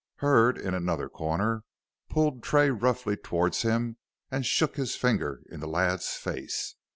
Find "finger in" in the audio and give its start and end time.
4.95-5.59